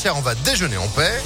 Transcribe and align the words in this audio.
Tiens, 0.00 0.14
on 0.14 0.20
va 0.20 0.36
déjeuner 0.36 0.76
en 0.76 0.86
paix. 0.86 1.20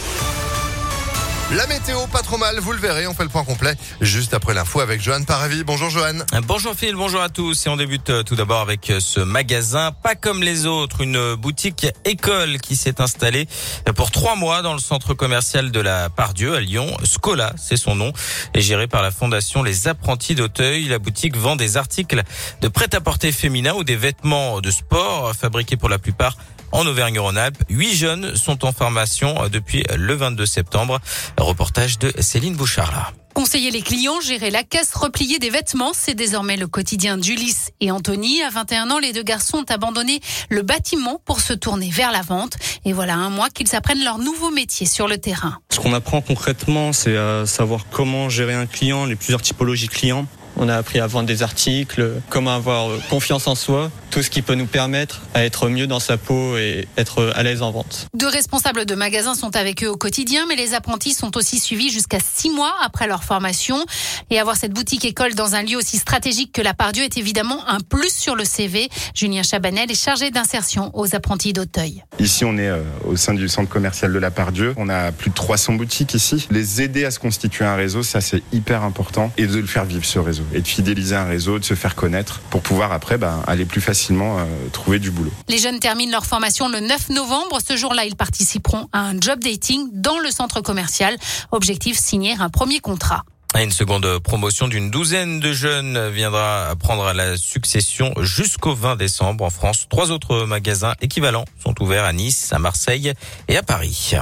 La 1.54 1.66
météo, 1.66 2.06
pas 2.06 2.22
trop 2.22 2.38
mal, 2.38 2.58
vous 2.60 2.72
le 2.72 2.78
verrez, 2.78 3.06
on 3.06 3.12
fait 3.12 3.24
le 3.24 3.28
point 3.28 3.44
complet 3.44 3.74
juste 4.00 4.32
après 4.32 4.54
l'info 4.54 4.80
avec 4.80 5.02
Johan 5.02 5.22
Paravi. 5.22 5.64
Bonjour 5.64 5.90
Johan. 5.90 6.20
Bonjour 6.46 6.74
Phil, 6.74 6.94
bonjour 6.94 7.20
à 7.20 7.28
tous 7.28 7.66
et 7.66 7.68
on 7.68 7.76
débute 7.76 8.08
euh, 8.08 8.22
tout 8.22 8.36
d'abord 8.36 8.60
avec 8.60 8.88
euh, 8.88 9.00
ce 9.00 9.20
magasin, 9.20 9.92
pas 9.92 10.14
comme 10.14 10.42
les 10.42 10.64
autres, 10.64 11.02
une 11.02 11.34
boutique 11.34 11.86
école 12.06 12.58
qui 12.58 12.74
s'est 12.74 13.02
installée 13.02 13.46
pour 13.94 14.10
trois 14.10 14.34
mois 14.34 14.62
dans 14.62 14.72
le 14.72 14.78
centre 14.78 15.12
commercial 15.12 15.70
de 15.70 15.80
la 15.80 16.08
Pardieu 16.08 16.54
à 16.54 16.60
Lyon. 16.60 16.86
Scola, 17.04 17.52
c'est 17.58 17.76
son 17.76 17.96
nom, 17.96 18.14
est 18.54 18.62
géré 18.62 18.86
par 18.86 19.02
la 19.02 19.10
fondation 19.10 19.62
Les 19.62 19.88
Apprentis 19.88 20.34
d'Auteuil. 20.34 20.84
La 20.84 20.98
boutique 20.98 21.36
vend 21.36 21.56
des 21.56 21.76
articles 21.76 22.22
de 22.62 22.68
prêt-à-porter 22.68 23.30
féminin 23.30 23.74
ou 23.74 23.84
des 23.84 23.96
vêtements 23.96 24.62
de 24.62 24.70
sport 24.70 25.34
fabriqués 25.34 25.76
pour 25.76 25.90
la 25.90 25.98
plupart 25.98 26.34
en 26.72 26.86
Auvergne-Rhône-Alpes. 26.86 27.62
Huit 27.68 27.94
jeunes 27.94 28.34
sont 28.34 28.64
en 28.64 28.72
formation 28.72 29.48
depuis 29.50 29.84
le 29.94 30.14
22 30.14 30.46
septembre. 30.46 31.00
Reportage 31.42 31.98
de 31.98 32.12
Céline 32.20 32.54
Bouchard 32.54 33.12
Conseiller 33.34 33.70
les 33.70 33.80
clients, 33.80 34.20
gérer 34.20 34.50
la 34.50 34.62
caisse, 34.62 34.92
replier 34.94 35.38
des 35.38 35.48
vêtements, 35.48 35.92
c'est 35.94 36.14
désormais 36.14 36.56
le 36.56 36.66
quotidien 36.66 37.16
d'Ulysse 37.16 37.70
et 37.80 37.90
Anthony. 37.90 38.42
À 38.42 38.50
21 38.50 38.90
ans, 38.90 38.98
les 38.98 39.12
deux 39.12 39.22
garçons 39.22 39.58
ont 39.58 39.72
abandonné 39.72 40.20
le 40.50 40.62
bâtiment 40.62 41.20
pour 41.24 41.40
se 41.40 41.54
tourner 41.54 41.88
vers 41.88 42.12
la 42.12 42.20
vente. 42.20 42.56
Et 42.84 42.92
voilà 42.92 43.14
un 43.14 43.30
mois 43.30 43.48
qu'ils 43.48 43.74
apprennent 43.74 44.04
leur 44.04 44.18
nouveau 44.18 44.50
métier 44.50 44.86
sur 44.86 45.08
le 45.08 45.16
terrain. 45.16 45.58
Ce 45.70 45.80
qu'on 45.80 45.94
apprend 45.94 46.20
concrètement, 46.20 46.92
c'est 46.92 47.16
à 47.16 47.46
savoir 47.46 47.86
comment 47.90 48.28
gérer 48.28 48.54
un 48.54 48.66
client, 48.66 49.06
les 49.06 49.16
plusieurs 49.16 49.42
typologies 49.42 49.88
clients. 49.88 50.26
On 50.56 50.68
a 50.68 50.76
appris 50.76 51.00
à 51.00 51.06
vendre 51.06 51.26
des 51.26 51.42
articles, 51.42 52.12
comment 52.28 52.54
avoir 52.54 52.88
confiance 53.08 53.46
en 53.46 53.54
soi, 53.54 53.90
tout 54.10 54.22
ce 54.22 54.30
qui 54.30 54.42
peut 54.42 54.54
nous 54.54 54.66
permettre 54.66 55.22
à 55.34 55.44
être 55.44 55.68
mieux 55.68 55.86
dans 55.86 56.00
sa 56.00 56.16
peau 56.16 56.56
et 56.56 56.86
être 56.96 57.32
à 57.34 57.42
l'aise 57.42 57.62
en 57.62 57.70
vente. 57.70 58.06
Deux 58.14 58.28
responsables 58.28 58.84
de 58.84 58.94
magasins 58.94 59.34
sont 59.34 59.56
avec 59.56 59.82
eux 59.82 59.88
au 59.88 59.96
quotidien, 59.96 60.44
mais 60.48 60.56
les 60.56 60.74
apprentis 60.74 61.14
sont 61.14 61.36
aussi 61.36 61.58
suivis 61.58 61.90
jusqu'à 61.90 62.18
six 62.20 62.50
mois 62.50 62.74
après 62.82 63.06
leur 63.06 63.24
formation. 63.24 63.84
Et 64.30 64.38
avoir 64.38 64.56
cette 64.56 64.72
boutique 64.72 65.04
école 65.04 65.34
dans 65.34 65.54
un 65.54 65.62
lieu 65.62 65.76
aussi 65.76 65.96
stratégique 65.96 66.52
que 66.52 66.62
la 66.62 66.74
Pardieu 66.74 67.04
est 67.04 67.16
évidemment 67.16 67.66
un 67.68 67.80
plus 67.80 68.14
sur 68.14 68.36
le 68.36 68.44
CV. 68.44 68.88
Julien 69.14 69.42
Chabanel 69.42 69.90
est 69.90 70.02
chargé 70.02 70.30
d'insertion 70.30 70.90
aux 70.94 71.14
apprentis 71.14 71.52
d'Auteuil. 71.52 72.04
Ici, 72.18 72.44
on 72.44 72.56
est 72.58 72.68
euh, 72.68 72.82
au 73.06 73.16
sein 73.16 73.34
du 73.34 73.48
centre 73.48 73.70
commercial 73.70 74.12
de 74.12 74.18
la 74.18 74.30
Pardieu. 74.30 74.74
On 74.76 74.88
a 74.88 75.12
plus 75.12 75.30
de 75.30 75.34
300 75.34 75.74
boutiques 75.74 76.14
ici. 76.14 76.46
Les 76.50 76.82
aider 76.82 77.04
à 77.04 77.10
se 77.10 77.18
constituer 77.18 77.64
un 77.64 77.76
réseau, 77.76 78.02
ça 78.02 78.20
c'est 78.20 78.42
hyper 78.52 78.82
important 78.82 79.32
et 79.36 79.46
de 79.46 79.58
le 79.58 79.66
faire 79.66 79.84
vivre 79.84 80.04
ce 80.04 80.18
réseau 80.18 80.41
et 80.52 80.60
de 80.60 80.66
fidéliser 80.66 81.16
un 81.16 81.24
réseau, 81.24 81.58
de 81.58 81.64
se 81.64 81.74
faire 81.74 81.94
connaître 81.94 82.40
pour 82.50 82.62
pouvoir 82.62 82.92
après 82.92 83.18
bah, 83.18 83.42
aller 83.46 83.64
plus 83.64 83.80
facilement 83.80 84.38
euh, 84.38 84.44
trouver 84.72 84.98
du 84.98 85.10
boulot. 85.10 85.32
Les 85.48 85.58
jeunes 85.58 85.78
terminent 85.78 86.12
leur 86.12 86.26
formation 86.26 86.68
le 86.68 86.80
9 86.80 87.10
novembre. 87.10 87.58
Ce 87.66 87.76
jour-là, 87.76 88.04
ils 88.04 88.16
participeront 88.16 88.88
à 88.92 89.00
un 89.00 89.20
job 89.20 89.40
dating 89.40 89.88
dans 89.92 90.18
le 90.18 90.30
centre 90.30 90.60
commercial. 90.60 91.16
Objectif, 91.50 91.98
signer 91.98 92.34
un 92.38 92.48
premier 92.48 92.80
contrat. 92.80 93.24
Une 93.60 93.70
seconde 93.70 94.18
promotion 94.20 94.66
d'une 94.66 94.90
douzaine 94.90 95.38
de 95.38 95.52
jeunes 95.52 96.08
viendra 96.08 96.74
prendre 96.78 97.12
la 97.12 97.36
succession 97.36 98.14
jusqu'au 98.20 98.74
20 98.74 98.96
décembre 98.96 99.44
en 99.44 99.50
France. 99.50 99.86
Trois 99.90 100.10
autres 100.10 100.46
magasins 100.46 100.94
équivalents 101.02 101.44
sont 101.62 101.74
ouverts 101.82 102.04
à 102.04 102.14
Nice, 102.14 102.52
à 102.52 102.58
Marseille 102.58 103.12
et 103.48 103.56
à 103.58 103.62
Paris. 103.62 104.14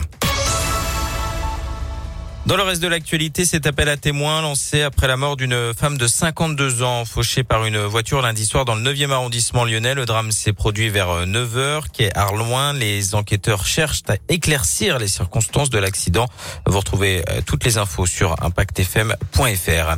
Dans 2.46 2.56
le 2.56 2.62
reste 2.62 2.82
de 2.82 2.88
l'actualité, 2.88 3.44
cet 3.44 3.66
appel 3.66 3.88
à 3.88 3.96
témoins 3.96 4.40
lancé 4.42 4.82
après 4.82 5.06
la 5.06 5.16
mort 5.16 5.36
d'une 5.36 5.74
femme 5.74 5.98
de 5.98 6.06
52 6.06 6.82
ans 6.82 7.04
fauchée 7.04 7.44
par 7.44 7.64
une 7.66 7.78
voiture 7.78 8.22
lundi 8.22 8.46
soir 8.46 8.64
dans 8.64 8.74
le 8.74 8.82
9e 8.82 9.10
arrondissement 9.10 9.64
lyonnais. 9.64 9.94
Le 9.94 10.06
drame 10.06 10.32
s'est 10.32 10.54
produit 10.54 10.88
vers 10.88 11.26
9h, 11.26 11.82
est 12.02 12.16
Arloin. 12.16 12.72
Les 12.72 13.14
enquêteurs 13.14 13.66
cherchent 13.66 14.02
à 14.08 14.14
éclaircir 14.28 14.98
les 14.98 15.08
circonstances 15.08 15.70
de 15.70 15.78
l'accident. 15.78 16.26
Vous 16.66 16.78
retrouvez 16.78 17.22
euh, 17.28 17.40
toutes 17.44 17.64
les 17.64 17.78
infos 17.78 18.06
sur 18.06 18.42
impactfm.fr. 18.42 19.96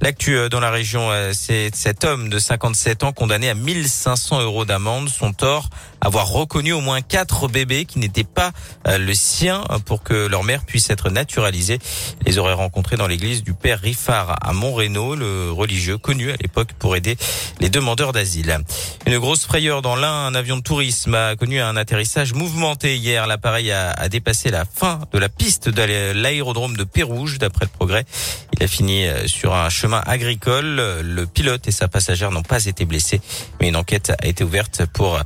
L'actu 0.00 0.36
euh, 0.36 0.48
dans 0.48 0.60
la 0.60 0.70
région, 0.70 1.10
euh, 1.10 1.32
c'est 1.34 1.74
cet 1.74 2.04
homme 2.04 2.30
de 2.30 2.38
57 2.38 3.04
ans 3.04 3.12
condamné 3.12 3.50
à 3.50 3.54
1500 3.54 4.40
euros 4.40 4.64
d'amende. 4.64 5.08
Son 5.08 5.32
tort, 5.32 5.68
avoir 6.00 6.28
reconnu 6.28 6.72
au 6.72 6.80
moins 6.80 7.02
quatre 7.02 7.48
bébés 7.48 7.84
qui 7.84 7.98
n'étaient 7.98 8.24
pas 8.24 8.52
le 8.86 9.14
sien 9.14 9.62
pour 9.86 10.02
que 10.02 10.26
leur 10.26 10.42
mère 10.42 10.64
puisse 10.64 10.90
être 10.90 11.10
naturalisée. 11.10 11.78
Les 12.26 12.38
aurait 12.38 12.52
rencontrés 12.52 12.96
dans 12.96 13.06
l'église 13.06 13.42
du 13.42 13.54
Père 13.54 13.80
Riffard 13.80 14.36
à 14.40 14.52
Montrénaud, 14.52 15.14
le 15.14 15.50
religieux 15.50 15.98
connu 15.98 16.30
à 16.30 16.36
l'époque 16.36 16.72
pour 16.78 16.96
aider 16.96 17.16
les 17.60 17.68
demandeurs 17.68 18.12
d'asile. 18.12 18.58
Une 19.06 19.18
grosse 19.18 19.44
frayeur 19.44 19.82
dans 19.82 19.96
l'un, 19.96 20.26
un 20.26 20.34
avion 20.34 20.56
de 20.56 20.62
tourisme 20.62 21.14
a 21.14 21.36
connu 21.36 21.60
un 21.60 21.76
atterrissage 21.76 22.32
mouvementé 22.34 22.96
hier. 22.96 23.26
L'appareil 23.26 23.72
a, 23.72 24.08
dépassé 24.08 24.50
la 24.50 24.64
fin 24.64 25.00
de 25.12 25.18
la 25.18 25.28
piste 25.28 25.68
de 25.68 26.12
l'aérodrome 26.12 26.76
de 26.76 26.84
Pérouge, 26.84 27.38
d'après 27.38 27.64
le 27.64 27.70
progrès. 27.70 28.04
Il 28.52 28.62
a 28.62 28.66
fini 28.66 29.06
euh, 29.06 29.26
sur 29.26 29.54
un 29.54 29.68
chemin 29.70 30.02
agricole. 30.06 31.00
Le 31.02 31.26
pilote 31.26 31.66
et 31.66 31.72
sa 31.72 31.88
passagère 31.88 32.30
n'ont 32.30 32.42
pas 32.42 32.66
été 32.66 32.84
blessés, 32.84 33.20
mais 33.60 33.68
une 33.68 33.76
enquête 33.76 34.12
a 34.22 34.26
été 34.26 34.44
ouverte 34.44 34.86
pour 34.92 35.20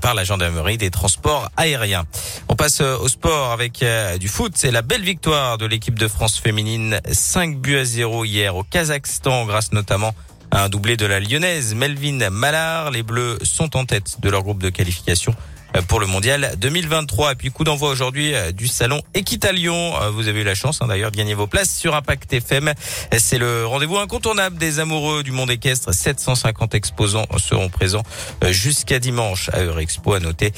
par 0.00 0.14
la 0.14 0.24
gendarmerie 0.24 0.78
des 0.78 0.90
transports 0.90 1.50
aériens. 1.56 2.04
On 2.48 2.56
passe 2.56 2.80
euh, 2.80 2.96
au 2.98 3.08
sport 3.08 3.52
avec 3.52 3.82
euh, 3.82 4.18
du 4.18 4.28
foot. 4.28 4.52
C'est 4.54 4.70
la 4.70 4.82
belle 4.82 5.02
victoire 5.02 5.58
de 5.58 5.66
l'équipe 5.66 5.98
de 5.98 6.08
France 6.08 6.38
féminine. 6.38 7.00
5 7.10 7.58
buts 7.58 7.78
à 7.78 7.84
0 7.84 8.24
hier 8.24 8.56
au 8.56 8.64
Kazakhstan 8.64 9.46
grâce 9.46 9.72
notamment 9.72 10.14
à 10.50 10.64
un 10.64 10.68
doublé 10.68 10.96
de 10.96 11.06
la 11.06 11.20
lyonnaise 11.20 11.74
Melvin 11.74 12.30
Mallard. 12.30 12.90
Les 12.90 13.02
Bleus 13.02 13.38
sont 13.42 13.76
en 13.76 13.84
tête 13.84 14.20
de 14.20 14.30
leur 14.30 14.42
groupe 14.42 14.62
de 14.62 14.70
qualification 14.70 15.32
euh, 15.32 15.57
pour 15.88 16.00
le 16.00 16.06
mondial 16.06 16.54
2023. 16.58 17.32
Et 17.32 17.34
puis 17.34 17.50
coup 17.50 17.64
d'envoi 17.64 17.90
aujourd'hui 17.90 18.34
euh, 18.34 18.52
du 18.52 18.66
salon 18.66 19.00
Equitalion. 19.14 20.00
Euh, 20.00 20.10
vous 20.10 20.28
avez 20.28 20.40
eu 20.40 20.44
la 20.44 20.54
chance 20.54 20.80
hein, 20.80 20.86
d'ailleurs 20.86 21.10
de 21.10 21.16
gagner 21.16 21.34
vos 21.34 21.46
places 21.46 21.76
sur 21.76 21.94
Impact 21.94 22.32
FM. 22.32 22.72
C'est 23.16 23.38
le 23.38 23.66
rendez-vous 23.66 23.98
incontournable 23.98 24.56
des 24.56 24.80
amoureux 24.80 25.22
du 25.22 25.32
monde 25.32 25.50
équestre. 25.50 25.92
750 25.92 26.74
exposants 26.74 27.26
seront 27.38 27.68
présents 27.68 28.02
jusqu'à 28.48 28.98
dimanche 28.98 29.50
à 29.52 29.62
Eurexpo. 29.62 30.14
À 30.14 30.20
noter 30.20 30.52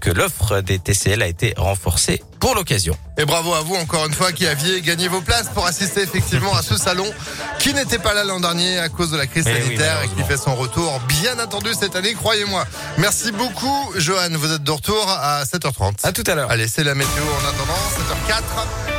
que 0.00 0.10
l'offre 0.10 0.60
des 0.60 0.78
TCL 0.78 1.22
a 1.22 1.26
été 1.26 1.54
renforcée 1.56 2.22
pour 2.46 2.54
l'occasion. 2.54 2.96
Et 3.18 3.24
bravo 3.24 3.54
à 3.54 3.62
vous 3.62 3.74
encore 3.74 4.06
une 4.06 4.14
fois 4.14 4.30
qui 4.30 4.46
aviez 4.46 4.80
gagné 4.80 5.08
vos 5.08 5.20
places 5.20 5.48
pour 5.52 5.66
assister 5.66 6.02
effectivement 6.02 6.54
à 6.54 6.62
ce 6.62 6.76
salon 6.76 7.04
qui 7.58 7.74
n'était 7.74 7.98
pas 7.98 8.14
là 8.14 8.22
l'an 8.22 8.38
dernier 8.38 8.78
à 8.78 8.88
cause 8.88 9.10
de 9.10 9.16
la 9.16 9.26
crise 9.26 9.46
eh 9.48 9.62
sanitaire 9.62 10.00
et 10.04 10.08
qui 10.10 10.22
fait 10.22 10.36
son 10.36 10.54
retour 10.54 11.00
bien 11.08 11.40
attendu 11.40 11.70
cette 11.74 11.96
année, 11.96 12.14
croyez-moi. 12.14 12.64
Merci 12.98 13.32
beaucoup 13.32 13.92
Johan, 13.96 14.28
vous 14.30 14.52
êtes 14.52 14.62
de 14.62 14.70
retour 14.70 15.10
à 15.10 15.42
7h30. 15.42 16.06
À 16.06 16.12
tout 16.12 16.22
à 16.24 16.36
l'heure. 16.36 16.48
Allez, 16.48 16.68
c'est 16.68 16.84
la 16.84 16.94
météo 16.94 17.24
en 17.24 17.48
attendant, 17.48 17.74
7h04. 18.28 18.95